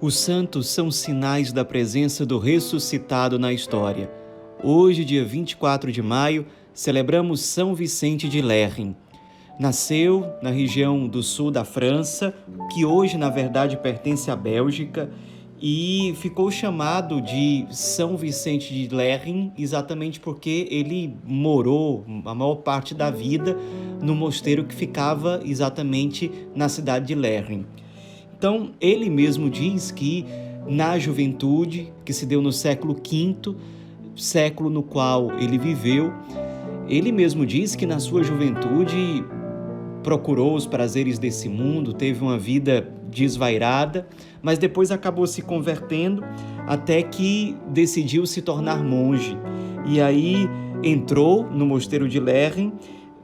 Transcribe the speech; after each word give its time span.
Os 0.00 0.16
santos 0.16 0.68
são 0.68 0.92
sinais 0.92 1.52
da 1.52 1.64
presença 1.64 2.24
do 2.24 2.38
ressuscitado 2.38 3.36
na 3.36 3.52
história. 3.52 4.08
Hoje, 4.62 5.04
dia 5.04 5.24
24 5.24 5.90
de 5.90 6.00
maio, 6.00 6.46
celebramos 6.72 7.40
São 7.40 7.74
Vicente 7.74 8.28
de 8.28 8.40
Lerrin. 8.40 8.94
Nasceu 9.58 10.24
na 10.40 10.50
região 10.50 11.08
do 11.08 11.20
sul 11.20 11.50
da 11.50 11.64
França, 11.64 12.32
que 12.72 12.84
hoje, 12.84 13.18
na 13.18 13.28
verdade, 13.28 13.76
pertence 13.76 14.30
à 14.30 14.36
Bélgica, 14.36 15.10
e 15.60 16.14
ficou 16.18 16.48
chamado 16.48 17.20
de 17.20 17.66
São 17.68 18.16
Vicente 18.16 18.72
de 18.72 18.94
Lerrin 18.94 19.52
exatamente 19.58 20.20
porque 20.20 20.68
ele 20.70 21.16
morou 21.24 22.06
a 22.24 22.32
maior 22.36 22.54
parte 22.56 22.94
da 22.94 23.10
vida 23.10 23.58
no 24.00 24.14
mosteiro 24.14 24.62
que 24.62 24.76
ficava 24.76 25.40
exatamente 25.44 26.30
na 26.54 26.68
cidade 26.68 27.08
de 27.08 27.16
Lerrin. 27.16 27.66
Então, 28.38 28.70
ele 28.80 29.10
mesmo 29.10 29.50
diz 29.50 29.90
que 29.90 30.24
na 30.64 30.96
juventude, 30.96 31.92
que 32.04 32.12
se 32.12 32.24
deu 32.24 32.40
no 32.40 32.52
século 32.52 32.94
V, 32.94 33.56
século 34.14 34.70
no 34.70 34.82
qual 34.82 35.36
ele 35.40 35.58
viveu, 35.58 36.12
ele 36.88 37.10
mesmo 37.10 37.44
diz 37.44 37.74
que 37.74 37.84
na 37.84 37.98
sua 37.98 38.22
juventude 38.22 39.24
procurou 40.04 40.54
os 40.54 40.66
prazeres 40.66 41.18
desse 41.18 41.48
mundo, 41.48 41.92
teve 41.92 42.22
uma 42.22 42.38
vida 42.38 42.88
desvairada, 43.10 44.06
mas 44.40 44.56
depois 44.56 44.92
acabou 44.92 45.26
se 45.26 45.42
convertendo 45.42 46.22
até 46.66 47.02
que 47.02 47.56
decidiu 47.68 48.24
se 48.24 48.40
tornar 48.40 48.84
monge. 48.84 49.36
E 49.84 50.00
aí 50.00 50.48
entrou 50.82 51.44
no 51.50 51.66
mosteiro 51.66 52.08
de 52.08 52.20
Lerren, 52.20 52.72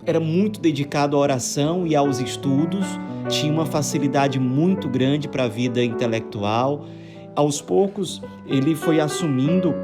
era 0.06 0.20
muito 0.20 0.60
dedicado 0.60 1.16
à 1.16 1.20
oração 1.20 1.86
e 1.86 1.96
aos 1.96 2.20
estudos 2.20 2.86
tinha 3.28 3.52
uma 3.52 3.64
facilidade 3.64 4.38
muito 4.38 4.88
grande 4.88 5.28
para 5.28 5.44
a 5.44 5.48
vida 5.48 5.82
intelectual. 5.82 6.84
Aos 7.34 7.60
poucos, 7.60 8.22
ele 8.46 8.74
foi 8.74 9.00
assumindo 9.00 9.74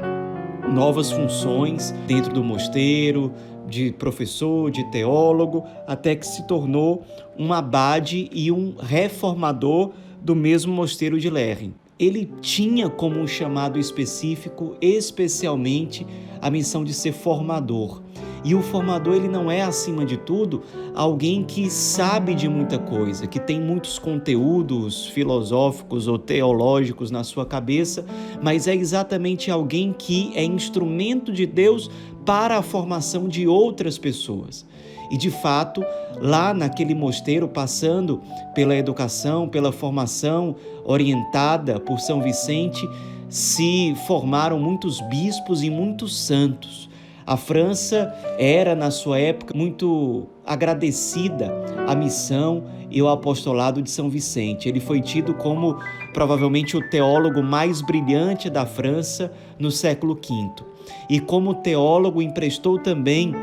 novas 0.71 1.11
funções 1.11 1.91
dentro 2.07 2.31
do 2.31 2.43
mosteiro, 2.43 3.33
de 3.67 3.91
professor, 3.91 4.69
de 4.69 4.83
teólogo, 4.91 5.63
até 5.87 6.15
que 6.15 6.25
se 6.25 6.45
tornou 6.45 7.03
um 7.37 7.51
abade 7.51 8.29
e 8.31 8.51
um 8.51 8.75
reformador 8.77 9.91
do 10.21 10.35
mesmo 10.35 10.73
mosteiro 10.73 11.19
de 11.19 11.29
Lerrin. 11.29 11.73
Ele 11.97 12.31
tinha 12.41 12.89
como 12.89 13.19
um 13.19 13.27
chamado 13.27 13.79
específico, 13.79 14.75
especialmente, 14.81 16.05
a 16.41 16.49
missão 16.49 16.83
de 16.83 16.93
ser 16.93 17.11
formador. 17.11 18.01
E 18.43 18.55
o 18.55 18.61
formador, 18.61 19.13
ele 19.13 19.27
não 19.27 19.51
é, 19.51 19.61
acima 19.61 20.03
de 20.03 20.17
tudo, 20.17 20.63
alguém 20.95 21.43
que 21.43 21.69
sabe 21.69 22.33
de 22.33 22.49
muita 22.49 22.79
coisa, 22.79 23.27
que 23.27 23.39
tem 23.39 23.61
muitos 23.61 23.99
conteúdos 23.99 25.05
filosóficos 25.05 26.07
ou 26.07 26.17
teológicos 26.17 27.11
na 27.11 27.23
sua 27.23 27.45
cabeça, 27.45 28.03
mas 28.41 28.67
é 28.67 28.75
exatamente 28.75 29.51
alguém 29.51 29.93
que 29.93 30.31
é 30.35 30.43
instrumento 30.43 31.31
de 31.31 31.45
Deus 31.45 31.89
para 32.25 32.57
a 32.57 32.61
formação 32.63 33.27
de 33.27 33.47
outras 33.47 33.97
pessoas. 33.97 34.65
E 35.11 35.17
de 35.17 35.29
fato, 35.29 35.83
lá 36.19 36.53
naquele 36.53 36.95
mosteiro, 36.95 37.47
passando 37.47 38.21
pela 38.55 38.75
educação, 38.75 39.47
pela 39.47 39.71
formação 39.71 40.55
orientada 40.85 41.79
por 41.79 41.99
São 41.99 42.21
Vicente, 42.21 42.87
se 43.29 43.93
formaram 44.07 44.57
muitos 44.57 45.01
bispos 45.01 45.63
e 45.63 45.69
muitos 45.69 46.17
santos. 46.17 46.89
A 47.25 47.37
França 47.37 48.13
era, 48.37 48.75
na 48.75 48.91
sua 48.91 49.19
época, 49.19 49.53
muito 49.55 50.27
agradecida 50.45 51.53
à 51.87 51.95
missão 51.95 52.63
e 52.89 52.99
ao 52.99 53.09
apostolado 53.09 53.81
de 53.81 53.89
São 53.89 54.09
Vicente. 54.09 54.67
Ele 54.67 54.79
foi 54.79 55.01
tido 55.01 55.33
como 55.33 55.77
provavelmente 56.13 56.75
o 56.75 56.89
teólogo 56.89 57.41
mais 57.41 57.81
brilhante 57.81 58.49
da 58.49 58.65
França 58.65 59.31
no 59.57 59.71
século 59.71 60.15
V. 60.15 60.63
E 61.09 61.19
como 61.19 61.53
teólogo 61.53 62.21
emprestou 62.21 62.79
também 62.79 63.33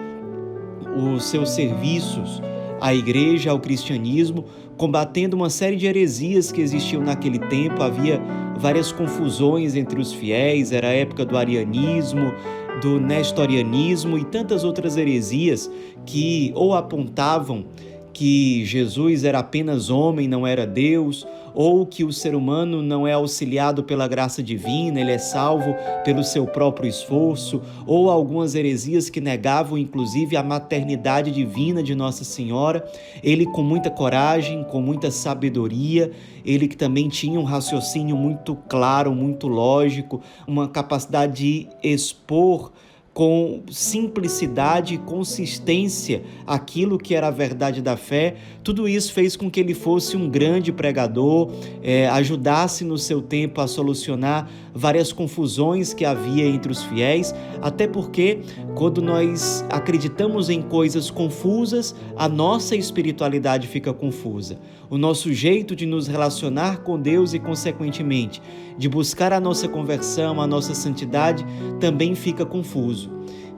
os 0.96 1.24
seus 1.24 1.50
serviços 1.50 2.42
à 2.80 2.94
igreja, 2.94 3.50
ao 3.50 3.58
cristianismo, 3.58 4.44
combatendo 4.76 5.36
uma 5.36 5.50
série 5.50 5.76
de 5.76 5.86
heresias 5.86 6.52
que 6.52 6.60
existiam 6.60 7.02
naquele 7.02 7.38
tempo. 7.38 7.82
Havia 7.82 8.20
várias 8.56 8.92
confusões 8.92 9.74
entre 9.74 10.00
os 10.00 10.12
fiéis, 10.12 10.72
era 10.72 10.88
a 10.88 10.92
época 10.92 11.24
do 11.24 11.36
arianismo, 11.36 12.32
do 12.80 13.00
nestorianismo 13.00 14.18
e 14.18 14.24
tantas 14.24 14.64
outras 14.64 14.96
heresias 14.96 15.70
que 16.06 16.52
ou 16.54 16.74
apontavam 16.74 17.64
que 18.12 18.64
Jesus 18.64 19.24
era 19.24 19.38
apenas 19.38 19.90
homem, 19.90 20.26
não 20.26 20.46
era 20.46 20.66
Deus, 20.66 21.26
ou 21.54 21.84
que 21.86 22.04
o 22.04 22.12
ser 22.12 22.34
humano 22.34 22.82
não 22.82 23.06
é 23.06 23.12
auxiliado 23.12 23.82
pela 23.82 24.06
graça 24.06 24.42
divina, 24.42 25.00
ele 25.00 25.10
é 25.10 25.18
salvo 25.18 25.74
pelo 26.04 26.22
seu 26.22 26.46
próprio 26.46 26.88
esforço, 26.88 27.60
ou 27.86 28.10
algumas 28.10 28.54
heresias 28.54 29.10
que 29.10 29.20
negavam 29.20 29.76
inclusive 29.76 30.36
a 30.36 30.42
maternidade 30.42 31.30
divina 31.30 31.82
de 31.82 31.94
Nossa 31.94 32.24
Senhora. 32.24 32.84
Ele, 33.22 33.44
com 33.46 33.62
muita 33.62 33.90
coragem, 33.90 34.64
com 34.64 34.80
muita 34.80 35.10
sabedoria, 35.10 36.10
ele 36.44 36.68
que 36.68 36.76
também 36.76 37.08
tinha 37.08 37.38
um 37.38 37.44
raciocínio 37.44 38.16
muito 38.16 38.56
claro, 38.68 39.14
muito 39.14 39.48
lógico, 39.48 40.20
uma 40.46 40.68
capacidade 40.68 41.34
de 41.34 41.68
expor 41.82 42.70
com 43.18 43.64
simplicidade 43.68 44.94
e 44.94 44.98
consistência 44.98 46.22
aquilo 46.46 46.96
que 46.96 47.16
era 47.16 47.26
a 47.26 47.32
verdade 47.32 47.82
da 47.82 47.96
fé, 47.96 48.36
tudo 48.62 48.88
isso 48.88 49.12
fez 49.12 49.34
com 49.34 49.50
que 49.50 49.58
ele 49.58 49.74
fosse 49.74 50.16
um 50.16 50.30
grande 50.30 50.70
pregador, 50.70 51.50
é, 51.82 52.06
ajudasse 52.10 52.84
no 52.84 52.96
seu 52.96 53.20
tempo 53.20 53.60
a 53.60 53.66
solucionar 53.66 54.48
várias 54.72 55.12
confusões 55.12 55.92
que 55.92 56.04
havia 56.04 56.46
entre 56.46 56.70
os 56.70 56.84
fiéis, 56.84 57.34
até 57.60 57.88
porque 57.88 58.38
quando 58.76 59.02
nós 59.02 59.64
acreditamos 59.68 60.48
em 60.48 60.62
coisas 60.62 61.10
confusas, 61.10 61.96
a 62.16 62.28
nossa 62.28 62.76
espiritualidade 62.76 63.66
fica 63.66 63.92
confusa. 63.92 64.60
O 64.88 64.96
nosso 64.96 65.32
jeito 65.32 65.74
de 65.74 65.84
nos 65.84 66.06
relacionar 66.06 66.82
com 66.82 66.98
Deus 66.98 67.34
e, 67.34 67.40
consequentemente, 67.40 68.40
de 68.78 68.88
buscar 68.88 69.32
a 69.32 69.40
nossa 69.40 69.68
conversão, 69.68 70.40
a 70.40 70.46
nossa 70.46 70.74
santidade, 70.74 71.44
também 71.80 72.14
fica 72.14 72.46
confuso. 72.46 73.07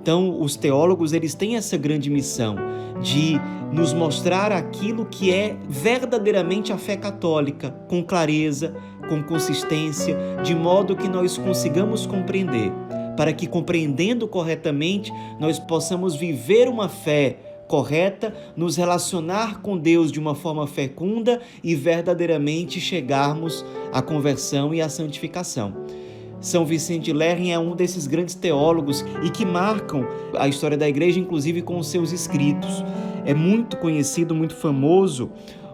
Então, 0.01 0.41
os 0.41 0.57
teólogos, 0.57 1.13
eles 1.13 1.35
têm 1.35 1.57
essa 1.57 1.77
grande 1.77 2.09
missão 2.09 2.57
de 3.03 3.39
nos 3.73 3.93
mostrar 3.93 4.51
aquilo 4.51 5.07
que 5.07 5.33
é 5.33 5.57
verdadeiramente 5.69 6.73
a 6.73 6.79
fé 6.79 6.97
católica, 6.97 7.71
com 7.89 8.03
clareza, 8.03 8.75
com 9.09 9.23
consistência, 9.23 10.17
de 10.43 10.55
modo 10.55 10.97
que 10.97 11.09
nós 11.09 11.39
consigamos 11.39 12.07
compreender, 12.07 12.73
para 13.17 13.33
que 13.33 13.47
compreendendo 13.47 14.27
corretamente, 14.27 15.13
nós 15.39 15.59
possamos 15.59 16.17
viver 16.17 16.69
uma 16.69 16.89
fé 16.89 17.37
correta, 17.69 18.35
nos 18.57 18.77
relacionar 18.77 19.61
com 19.61 19.79
Deus 19.79 20.11
de 20.11 20.19
uma 20.19 20.35
forma 20.35 20.67
fecunda 20.67 21.41
e 21.63 21.75
verdadeiramente 21.77 22.81
chegarmos 22.81 23.65
à 23.93 24.03
conversão 24.03 24.75
e 24.75 24.81
à 24.81 24.89
santificação. 24.89 25.75
São 26.41 26.65
Vicente 26.65 27.05
de 27.05 27.13
Lerrin 27.13 27.51
é 27.51 27.59
um 27.59 27.77
desses 27.77 28.07
grandes 28.07 28.35
teólogos 28.35 29.05
e 29.23 29.31
que 29.31 29.45
marcam 29.45 30.07
a 30.39 30.49
história 30.49 30.77
da 30.77 30.89
igreja, 30.89 31.21
inclusive 31.21 31.61
com 31.61 31.79
os 31.79 31.89
seus 31.89 32.13
escritos. 32.13 32.83
É 33.27 33.35
muito 33.35 33.77
conhecido, 33.77 34.35
muito 34.35 34.55
famoso, 34.55 35.31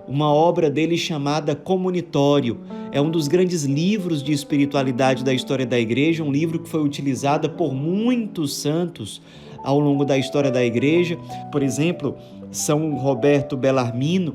uma 0.08 0.32
obra 0.32 0.68
dele 0.68 0.96
chamada 0.98 1.54
Comunitório. 1.54 2.60
É 2.90 3.00
um 3.00 3.10
dos 3.10 3.28
grandes 3.28 3.64
livros 3.64 4.22
de 4.22 4.32
espiritualidade 4.32 5.22
da 5.22 5.32
história 5.32 5.64
da 5.66 5.78
igreja, 5.78 6.24
um 6.24 6.32
livro 6.32 6.58
que 6.58 6.68
foi 6.68 6.82
utilizado 6.82 7.50
por 7.50 7.72
muitos 7.72 8.56
santos 8.56 9.22
ao 9.62 9.78
longo 9.78 10.04
da 10.04 10.18
história 10.18 10.50
da 10.50 10.64
igreja. 10.64 11.16
Por 11.52 11.62
exemplo, 11.62 12.16
São 12.50 12.94
Roberto 12.96 13.56
Bellarmino, 13.56 14.34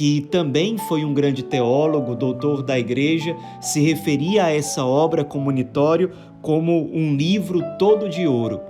que 0.00 0.22
também 0.30 0.78
foi 0.78 1.04
um 1.04 1.12
grande 1.12 1.42
teólogo, 1.42 2.16
doutor 2.16 2.62
da 2.62 2.78
igreja, 2.78 3.36
se 3.60 3.82
referia 3.82 4.46
a 4.46 4.50
essa 4.50 4.82
obra 4.82 5.22
comunitório 5.22 6.10
como 6.40 6.88
um 6.90 7.14
livro 7.14 7.62
todo 7.78 8.08
de 8.08 8.26
ouro. 8.26 8.62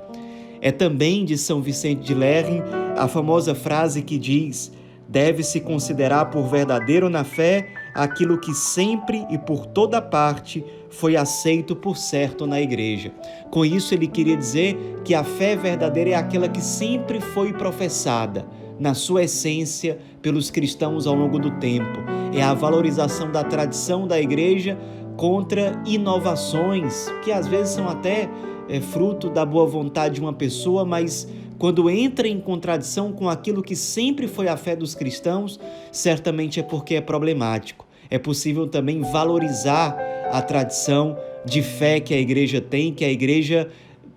É 0.60 0.72
também 0.72 1.24
de 1.24 1.38
São 1.38 1.62
Vicente 1.62 2.02
de 2.02 2.14
Lerrin 2.14 2.60
a 2.96 3.06
famosa 3.06 3.54
frase 3.54 4.02
que 4.02 4.18
diz: 4.18 4.72
deve-se 5.08 5.60
considerar 5.60 6.30
por 6.30 6.48
verdadeiro 6.48 7.08
na 7.08 7.22
fé 7.22 7.68
aquilo 7.94 8.40
que 8.40 8.52
sempre 8.52 9.24
e 9.30 9.38
por 9.38 9.66
toda 9.66 10.02
parte 10.02 10.64
foi 10.88 11.14
aceito 11.14 11.76
por 11.76 11.96
certo 11.96 12.44
na 12.44 12.60
igreja. 12.60 13.12
Com 13.52 13.64
isso, 13.64 13.94
ele 13.94 14.08
queria 14.08 14.36
dizer 14.36 14.76
que 15.04 15.14
a 15.14 15.22
fé 15.22 15.54
verdadeira 15.54 16.10
é 16.10 16.14
aquela 16.14 16.48
que 16.48 16.60
sempre 16.60 17.20
foi 17.20 17.52
professada 17.52 18.44
na 18.80 18.94
sua 18.94 19.24
essência 19.24 19.98
pelos 20.22 20.50
cristãos 20.50 21.06
ao 21.06 21.14
longo 21.14 21.38
do 21.38 21.50
tempo. 21.58 22.00
É 22.34 22.42
a 22.42 22.54
valorização 22.54 23.30
da 23.30 23.44
tradição 23.44 24.08
da 24.08 24.18
igreja 24.18 24.78
contra 25.18 25.80
inovações 25.84 27.12
que 27.22 27.30
às 27.30 27.46
vezes 27.46 27.74
são 27.74 27.86
até 27.86 28.30
é, 28.70 28.80
fruto 28.80 29.28
da 29.28 29.44
boa 29.44 29.66
vontade 29.66 30.14
de 30.14 30.20
uma 30.22 30.32
pessoa, 30.32 30.84
mas 30.84 31.28
quando 31.58 31.90
entra 31.90 32.26
em 32.26 32.40
contradição 32.40 33.12
com 33.12 33.28
aquilo 33.28 33.62
que 33.62 33.76
sempre 33.76 34.26
foi 34.26 34.48
a 34.48 34.56
fé 34.56 34.74
dos 34.74 34.94
cristãos, 34.94 35.60
certamente 35.92 36.58
é 36.58 36.62
porque 36.62 36.94
é 36.94 37.00
problemático. 37.02 37.86
É 38.08 38.18
possível 38.18 38.66
também 38.66 39.02
valorizar 39.02 39.94
a 40.32 40.40
tradição 40.40 41.18
de 41.44 41.60
fé 41.62 42.00
que 42.00 42.14
a 42.14 42.18
igreja 42.18 42.60
tem, 42.60 42.94
que 42.94 43.04
a 43.04 43.10
igreja 43.10 43.68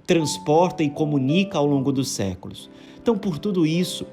transporta 0.08 0.84
e 0.84 0.90
comunica 0.90 1.58
ao 1.58 1.66
longo 1.66 1.92
dos 1.92 2.10
séculos. 2.10 2.70
Então, 3.02 3.18
por 3.18 3.38
tudo 3.38 3.66
isso, 3.66 4.06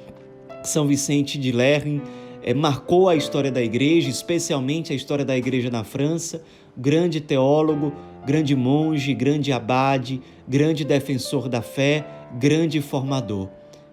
São 0.63 0.87
Vicente 0.87 1.39
de 1.39 1.53
Lerrin 1.53 2.03
é, 2.43 2.53
marcou 2.53 3.09
a 3.09 3.17
história 3.17 3.51
da 3.51 3.63
igreja, 3.63 4.09
especialmente 4.09 4.93
a 4.93 4.97
história 4.97 5.25
da 5.25 5.37
igreja 5.37 5.71
na 5.71 5.85
França, 5.85 6.43
grande 6.77 7.21
teólogo, 7.21 7.93
grande 8.27 8.55
monge, 8.55 9.15
grande 9.15 9.53
abade, 9.53 10.21
grande 10.47 10.85
defensor 10.85 11.49
da 11.49 11.63
fé, 11.63 12.07
grande 12.39 12.81
formador. 12.81 13.49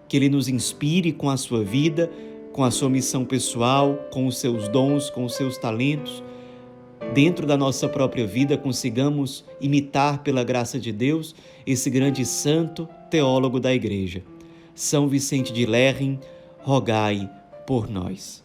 Que 0.07 0.17
ele 0.17 0.29
nos 0.29 0.47
inspire 0.47 1.11
com 1.11 1.29
a 1.29 1.37
sua 1.37 1.63
vida, 1.63 2.09
com 2.53 2.63
a 2.63 2.71
sua 2.71 2.89
missão 2.89 3.25
pessoal, 3.25 4.07
com 4.11 4.25
os 4.25 4.37
seus 4.37 4.67
dons, 4.67 5.09
com 5.09 5.25
os 5.25 5.35
seus 5.35 5.57
talentos. 5.57 6.23
Dentro 7.13 7.45
da 7.45 7.55
nossa 7.55 7.87
própria 7.87 8.25
vida, 8.25 8.57
consigamos 8.57 9.45
imitar, 9.61 10.23
pela 10.23 10.43
graça 10.43 10.79
de 10.79 10.91
Deus, 10.91 11.35
esse 11.65 11.89
grande 11.89 12.25
santo 12.25 12.87
teólogo 13.09 13.59
da 13.59 13.73
Igreja. 13.73 14.23
São 14.73 15.07
Vicente 15.07 15.53
de 15.53 15.65
Lerrin, 15.65 16.19
rogai 16.67 17.29
por 17.65 17.89
nós. 17.89 18.43